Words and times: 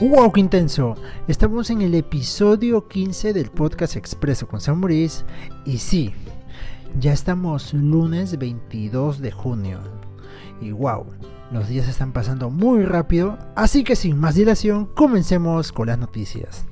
¡Wow, 0.00 0.32
qué 0.32 0.40
intenso! 0.40 0.96
Estamos 1.28 1.70
en 1.70 1.80
el 1.80 1.94
episodio 1.94 2.88
15 2.88 3.32
del 3.32 3.50
podcast 3.50 3.94
Expreso 3.94 4.48
con 4.48 4.60
Sam 4.60 4.80
Maurice 4.80 5.24
y 5.64 5.78
sí, 5.78 6.12
ya 6.98 7.12
estamos 7.12 7.72
lunes 7.72 8.36
22 8.36 9.20
de 9.20 9.30
junio. 9.30 9.78
Y 10.60 10.72
wow, 10.72 11.06
los 11.52 11.68
días 11.68 11.88
están 11.88 12.12
pasando 12.12 12.50
muy 12.50 12.82
rápido, 12.82 13.38
así 13.54 13.84
que 13.84 13.94
sin 13.94 14.18
más 14.18 14.34
dilación, 14.34 14.86
comencemos 14.86 15.70
con 15.70 15.86
las 15.86 15.98
noticias. 15.98 16.66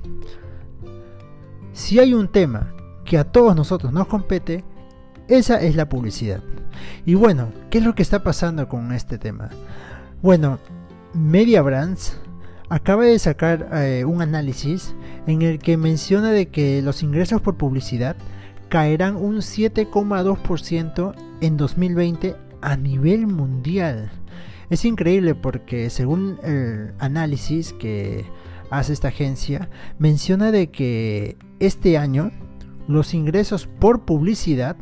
Si 1.73 2.01
hay 2.01 2.15
un 2.15 2.27
tema 2.27 2.75
que 3.05 3.19
a 3.19 3.25
todos 3.25 3.55
nosotros 3.55 3.93
nos 3.93 4.09
compete, 4.09 4.65
esa 5.29 5.61
es 5.61 5.77
la 5.77 5.89
publicidad. 5.89 6.43
Y 7.07 7.15
bueno, 7.15 7.51
¿qué 7.71 7.79
es 7.79 7.85
lo 7.85 7.95
que 7.95 8.03
está 8.03 8.25
pasando 8.25 8.69
con 8.69 8.91
este 8.91 9.17
tema? 9.17 9.49
Bueno, 10.23 10.59
Media 11.15 11.63
Brands 11.63 12.19
acaba 12.73 13.05
de 13.05 13.19
sacar 13.19 13.69
eh, 13.75 14.07
un 14.07 14.23
análisis 14.23 14.95
en 15.27 15.43
el 15.43 15.59
que 15.59 15.77
menciona 15.77 16.31
de 16.31 16.49
que 16.49 16.81
los 16.81 17.03
ingresos 17.03 17.43
por 17.43 17.59
publicidad 17.59 18.17
caerán 18.71 19.17
un 19.17 19.37
7,2% 19.37 21.15
en 21.43 21.57
2020 21.59 22.35
a 22.63 22.77
nivel 22.79 23.27
mundial. 23.27 24.11
Es 24.71 24.87
increíble 24.87 25.35
porque 25.35 25.91
según 25.91 26.39
el 26.45 26.95
análisis 26.99 27.75
que 27.75 28.25
hace 28.71 28.95
esta 28.95 29.09
agencia, 29.09 29.69
menciona 29.99 30.51
de 30.51 30.71
que 30.71 31.37
este 31.61 31.99
año 31.99 32.31
los 32.89 33.13
ingresos 33.13 33.67
por 33.67 34.07
publicidad 34.07 34.77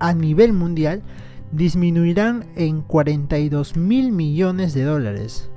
a 0.00 0.12
nivel 0.12 0.52
mundial 0.52 1.04
disminuirán 1.52 2.46
en 2.56 2.82
42 2.82 3.76
mil 3.76 4.10
millones 4.10 4.74
de 4.74 4.82
dólares 4.82 5.50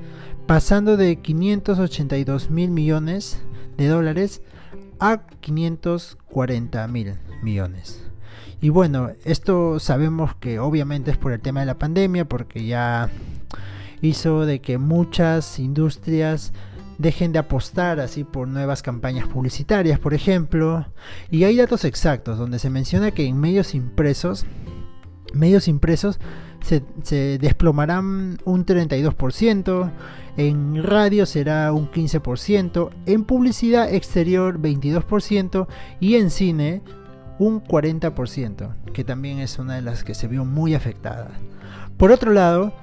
pasando 0.52 0.98
de 0.98 1.16
582 1.16 2.50
mil 2.50 2.72
millones 2.72 3.42
de 3.78 3.88
dólares 3.88 4.42
a 5.00 5.22
540 5.40 6.88
mil 6.90 7.14
millones. 7.42 8.04
Y 8.60 8.68
bueno, 8.68 9.12
esto 9.24 9.80
sabemos 9.80 10.36
que 10.36 10.60
obviamente 10.60 11.10
es 11.10 11.16
por 11.16 11.32
el 11.32 11.40
tema 11.40 11.62
de 11.62 11.68
la 11.68 11.80
pandemia, 11.80 12.26
porque 12.26 12.66
ya 12.66 13.10
hizo 14.02 14.46
de 14.46 14.60
que 14.60 14.78
muchas 14.78 15.58
industrias 15.58 16.52
dejen 16.98 17.32
de 17.32 17.40
apostar 17.40 18.02
así 18.02 18.26
por 18.26 18.50
nuevas 18.50 18.82
campañas 18.82 19.30
publicitarias, 19.30 20.00
por 20.00 20.14
ejemplo. 20.14 20.86
Y 21.30 21.46
hay 21.46 21.56
datos 21.56 21.86
exactos 21.86 22.38
donde 22.38 22.60
se 22.60 22.70
menciona 22.70 23.12
que 23.12 23.26
en 23.26 23.40
medios 23.40 23.74
impresos, 23.74 24.46
medios 25.34 25.70
impresos 25.70 26.20
se, 26.62 27.38
desplomarán 27.38 28.38
un 28.46 28.66
32%, 28.66 29.92
en 30.38 30.84
radio 30.84 31.26
será 31.26 31.74
un 31.74 31.90
15%, 31.92 32.90
en 33.06 33.24
publicidad 33.26 33.94
exterior 33.94 34.60
22% 34.60 35.68
y 36.00 36.16
en 36.16 36.30
cine 36.30 36.82
un 37.40 37.64
40%, 37.64 38.76
que 38.94 39.04
también 39.04 39.40
es 39.40 39.60
una 39.60 39.76
de 39.76 39.82
las 39.82 40.04
que 40.04 40.14
se 40.14 40.28
vio 40.28 40.46
muy 40.46 40.76
afectada. 40.76 41.32
Por 41.98 42.12
otro 42.12 42.32
lado, 42.32 42.74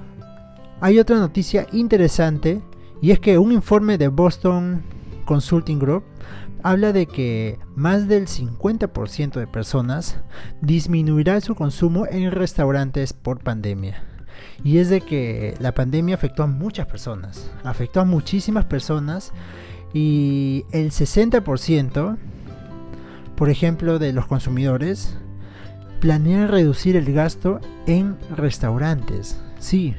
hay 0.81 0.99
otra 0.99 1.17
noticia 1.17 1.67
interesante 1.71 2.61
y 3.01 3.11
es 3.11 3.19
que 3.19 3.37
un 3.37 3.51
informe 3.51 3.97
de 3.97 4.09
Boston 4.09 4.83
Consulting 5.29 5.77
Group 5.77 6.05
habla 6.63 6.91
de 6.91 7.05
que 7.05 7.59
más 7.75 8.07
del 8.07 8.25
50% 8.25 9.33
de 9.33 9.45
personas 9.45 10.17
disminuirá 10.59 11.39
su 11.39 11.53
consumo 11.53 12.07
en 12.09 12.31
restaurantes 12.31 13.13
por 13.13 13.37
pandemia. 13.43 14.01
Y 14.63 14.79
es 14.79 14.89
de 14.89 15.01
que 15.01 15.53
la 15.59 15.75
pandemia 15.75 16.15
afectó 16.15 16.41
a 16.41 16.47
muchas 16.47 16.87
personas, 16.87 17.51
afectó 17.63 18.01
a 18.01 18.05
muchísimas 18.05 18.65
personas 18.65 19.31
y 19.93 20.65
el 20.71 20.89
60%, 20.89 22.17
por 23.35 23.49
ejemplo, 23.51 23.99
de 23.99 24.13
los 24.13 24.25
consumidores 24.25 25.15
planean 25.99 26.47
reducir 26.47 26.95
el 26.95 27.13
gasto 27.13 27.59
en 27.85 28.17
restaurantes. 28.35 29.39
Sí. 29.59 29.93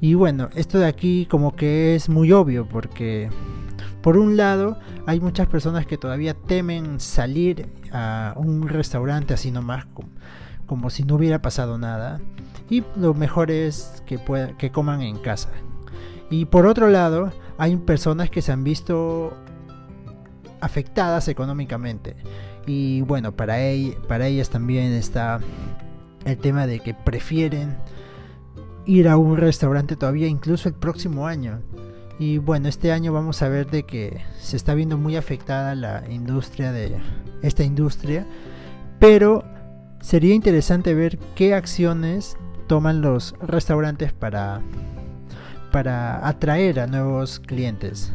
Y 0.00 0.14
bueno, 0.14 0.48
esto 0.56 0.80
de 0.80 0.86
aquí 0.86 1.28
como 1.30 1.54
que 1.54 1.94
es 1.94 2.08
muy 2.08 2.32
obvio 2.32 2.68
porque 2.68 3.30
por 4.06 4.18
un 4.18 4.36
lado, 4.36 4.78
hay 5.04 5.18
muchas 5.18 5.48
personas 5.48 5.84
que 5.84 5.98
todavía 5.98 6.32
temen 6.32 7.00
salir 7.00 7.66
a 7.90 8.34
un 8.36 8.68
restaurante 8.68 9.34
así 9.34 9.50
nomás, 9.50 9.84
como, 10.64 10.90
si 10.90 11.02
no 11.02 11.16
hubiera 11.16 11.42
pasado 11.42 11.76
nada. 11.76 12.20
Y 12.70 12.84
lo 12.94 13.14
mejor 13.14 13.50
es 13.50 14.04
que, 14.06 14.20
que 14.58 14.70
coman 14.70 15.02
en 15.02 15.18
casa. 15.18 15.48
Y 16.30 16.44
por 16.44 16.66
otro 16.66 16.88
lado, 16.88 17.32
hay 17.58 17.74
personas 17.78 18.30
que 18.30 18.42
se 18.42 18.52
han 18.52 18.62
visto 18.62 19.36
afectadas 20.60 21.26
económicamente. 21.26 22.14
Y 22.64 23.00
bueno, 23.02 23.32
para, 23.32 23.56
para 24.06 24.28
ellas 24.28 24.50
también 24.50 24.92
está 24.92 25.40
el 26.24 26.38
tema 26.38 26.68
de 26.68 26.78
que 26.78 26.94
prefieren 26.94 27.76
ir 28.84 29.08
a 29.08 29.16
un 29.16 29.36
restaurante 29.36 29.96
todavía 29.96 30.28
incluso 30.28 30.68
el 30.68 30.76
próximo 30.76 31.26
año. 31.26 31.60
Y 32.18 32.38
bueno, 32.38 32.68
este 32.68 32.92
año 32.92 33.12
vamos 33.12 33.42
a 33.42 33.48
ver 33.48 33.70
de 33.70 33.84
que 33.84 34.20
se 34.40 34.56
está 34.56 34.74
viendo 34.74 34.96
muy 34.96 35.16
afectada 35.16 35.74
la 35.74 36.04
industria 36.10 36.72
de 36.72 36.96
esta 37.42 37.62
industria, 37.62 38.26
pero 38.98 39.44
sería 40.00 40.34
interesante 40.34 40.94
ver 40.94 41.18
qué 41.34 41.54
acciones 41.54 42.36
toman 42.66 43.02
los 43.02 43.34
restaurantes 43.40 44.12
para 44.12 44.62
para 45.76 46.26
atraer 46.26 46.80
a 46.80 46.86
nuevos 46.86 47.38
clientes. 47.38 48.10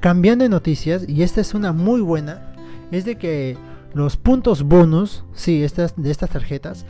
Cambiando 0.00 0.42
de 0.42 0.48
noticias, 0.48 1.08
y 1.08 1.22
esta 1.22 1.40
es 1.40 1.54
una 1.54 1.72
muy 1.72 2.00
buena, 2.00 2.52
es 2.90 3.04
de 3.04 3.16
que 3.16 3.56
los 3.94 4.16
puntos 4.16 4.64
bonus, 4.64 5.24
sí, 5.34 5.62
estas, 5.62 5.94
de 5.96 6.10
estas 6.10 6.30
tarjetas, 6.30 6.84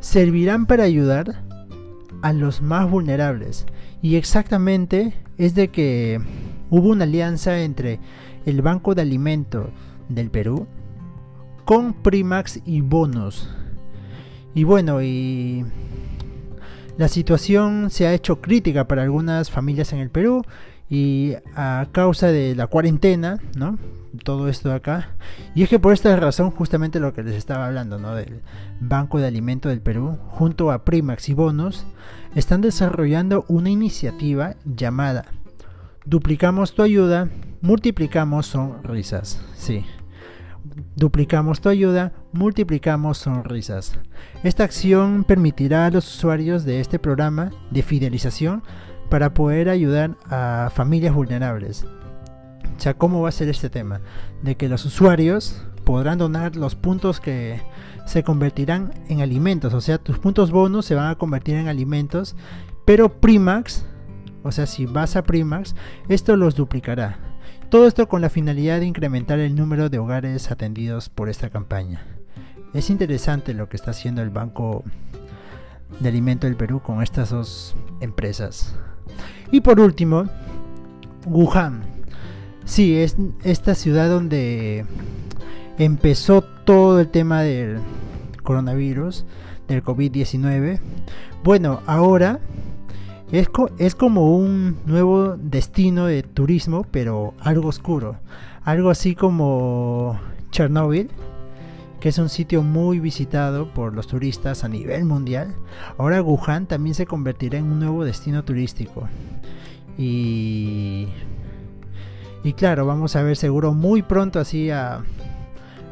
servirán 0.00 0.66
para 0.66 0.82
ayudar 0.82 1.42
a 2.22 2.32
los 2.32 2.60
más 2.60 2.90
vulnerables. 2.90 3.66
Y 4.02 4.16
exactamente 4.16 5.14
es 5.38 5.54
de 5.54 5.68
que 5.68 6.20
hubo 6.70 6.88
una 6.88 7.04
alianza 7.04 7.60
entre 7.60 7.98
el 8.46 8.62
Banco 8.62 8.94
de 8.94 9.02
Alimentos 9.02 9.68
del 10.08 10.30
Perú 10.30 10.66
con 11.64 11.92
Primax 11.92 12.60
y 12.64 12.80
Bonos. 12.80 13.48
Y 14.54 14.64
bueno, 14.64 15.02
y 15.02 15.64
la 16.96 17.08
situación 17.08 17.90
se 17.90 18.06
ha 18.06 18.12
hecho 18.12 18.40
crítica 18.40 18.88
para 18.88 19.02
algunas 19.02 19.50
familias 19.50 19.92
en 19.92 20.00
el 20.00 20.10
Perú 20.10 20.42
y 20.90 21.34
a 21.54 21.86
causa 21.92 22.26
de 22.26 22.54
la 22.54 22.66
cuarentena, 22.66 23.38
¿no? 23.56 23.78
Todo 24.24 24.48
esto 24.48 24.72
acá. 24.72 25.10
Y 25.54 25.62
es 25.62 25.68
que 25.68 25.78
por 25.78 25.92
esta 25.92 26.14
razón, 26.16 26.50
justamente 26.50 27.00
lo 27.00 27.14
que 27.14 27.22
les 27.22 27.36
estaba 27.36 27.66
hablando, 27.66 27.98
¿no? 27.98 28.14
Del 28.14 28.42
Banco 28.80 29.18
de 29.20 29.28
Alimentos 29.28 29.70
del 29.70 29.80
Perú, 29.80 30.18
junto 30.28 30.72
a 30.72 30.84
Primax 30.84 31.28
y 31.28 31.34
Bonos, 31.34 31.86
están 32.34 32.60
desarrollando 32.60 33.44
una 33.48 33.70
iniciativa 33.70 34.56
llamada 34.64 35.26
Duplicamos 36.06 36.74
tu 36.74 36.82
ayuda, 36.82 37.28
multiplicamos 37.60 38.46
sonrisas. 38.46 39.40
Sí. 39.54 39.84
Duplicamos 40.96 41.60
tu 41.60 41.68
ayuda, 41.68 42.12
multiplicamos 42.32 43.18
sonrisas. 43.18 43.98
Esta 44.42 44.64
acción 44.64 45.24
permitirá 45.24 45.86
a 45.86 45.90
los 45.90 46.08
usuarios 46.16 46.64
de 46.64 46.80
este 46.80 46.98
programa 46.98 47.50
de 47.70 47.82
fidelización 47.82 48.62
para 49.10 49.34
poder 49.34 49.68
ayudar 49.68 50.16
a 50.30 50.70
familias 50.74 51.14
vulnerables. 51.14 51.84
O 52.76 52.80
sea, 52.80 52.94
¿cómo 52.94 53.20
va 53.20 53.28
a 53.28 53.32
ser 53.32 53.50
este 53.50 53.68
tema? 53.68 54.00
De 54.42 54.56
que 54.56 54.70
los 54.70 54.86
usuarios 54.86 55.62
podrán 55.84 56.16
donar 56.16 56.56
los 56.56 56.76
puntos 56.76 57.20
que 57.20 57.60
se 58.06 58.22
convertirán 58.22 58.94
en 59.08 59.20
alimentos. 59.20 59.74
O 59.74 59.80
sea, 59.82 59.98
tus 59.98 60.18
puntos 60.18 60.50
bonus 60.50 60.86
se 60.86 60.94
van 60.94 61.10
a 61.10 61.16
convertir 61.16 61.56
en 61.56 61.68
alimentos. 61.68 62.36
Pero 62.86 63.20
Primax, 63.20 63.84
o 64.42 64.52
sea, 64.52 64.66
si 64.66 64.86
vas 64.86 65.16
a 65.16 65.24
Primax, 65.24 65.74
esto 66.08 66.36
los 66.36 66.54
duplicará. 66.54 67.18
Todo 67.68 67.86
esto 67.86 68.08
con 68.08 68.22
la 68.22 68.30
finalidad 68.30 68.80
de 68.80 68.86
incrementar 68.86 69.38
el 69.38 69.54
número 69.54 69.90
de 69.90 69.98
hogares 69.98 70.50
atendidos 70.50 71.08
por 71.08 71.28
esta 71.28 71.50
campaña. 71.50 72.06
Es 72.72 72.88
interesante 72.88 73.52
lo 73.52 73.68
que 73.68 73.76
está 73.76 73.90
haciendo 73.90 74.22
el 74.22 74.30
Banco 74.30 74.84
de 75.98 76.08
Alimento 76.08 76.46
del 76.46 76.56
Perú 76.56 76.80
con 76.80 77.02
estas 77.02 77.30
dos 77.30 77.76
empresas. 78.00 78.74
Y 79.50 79.60
por 79.60 79.80
último, 79.80 80.26
Wuhan. 81.26 81.82
Sí, 82.64 82.96
es 82.96 83.16
esta 83.42 83.74
ciudad 83.74 84.08
donde 84.08 84.84
empezó 85.78 86.42
todo 86.42 87.00
el 87.00 87.08
tema 87.08 87.42
del 87.42 87.78
coronavirus, 88.42 89.24
del 89.66 89.82
COVID-19. 89.82 90.78
Bueno, 91.42 91.80
ahora 91.86 92.38
es, 93.32 93.48
es 93.78 93.94
como 93.94 94.36
un 94.36 94.78
nuevo 94.86 95.36
destino 95.36 96.06
de 96.06 96.22
turismo, 96.22 96.86
pero 96.90 97.34
algo 97.40 97.68
oscuro. 97.68 98.16
Algo 98.62 98.90
así 98.90 99.14
como 99.14 100.20
Chernobyl, 100.50 101.10
que 102.00 102.08
es 102.08 102.18
un 102.18 102.28
sitio 102.28 102.62
muy 102.62 102.98
visitado 102.98 103.72
por 103.72 103.94
los 103.94 104.06
turistas 104.06 104.64
a 104.64 104.68
nivel 104.68 105.04
mundial. 105.04 105.54
Ahora 105.98 106.22
Wuhan 106.22 106.66
también 106.66 106.94
se 106.94 107.06
convertirá 107.06 107.58
en 107.58 107.64
un 107.64 107.80
nuevo 107.80 108.04
destino 108.04 108.42
turístico. 108.44 109.08
Y 109.98 111.08
Y 112.42 112.54
claro, 112.54 112.86
vamos 112.86 113.16
a 113.16 113.22
ver 113.22 113.36
seguro 113.36 113.74
muy 113.74 114.02
pronto 114.02 114.40
así 114.40 114.70
a, 114.70 115.02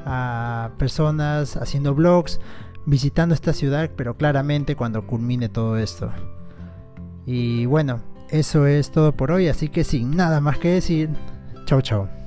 a 0.06 0.70
personas 0.78 1.56
haciendo 1.56 1.94
vlogs, 1.94 2.40
visitando 2.86 3.34
esta 3.34 3.52
ciudad, 3.52 3.90
pero 3.96 4.16
claramente 4.16 4.74
cuando 4.74 5.06
culmine 5.06 5.50
todo 5.50 5.76
esto. 5.76 6.10
Y 7.26 7.66
bueno, 7.66 8.00
eso 8.30 8.66
es 8.66 8.90
todo 8.90 9.12
por 9.12 9.30
hoy, 9.30 9.48
así 9.48 9.68
que 9.68 9.84
sin 9.84 10.16
nada 10.16 10.40
más 10.40 10.58
que 10.58 10.68
decir, 10.70 11.10
chao 11.66 11.82
chao. 11.82 12.17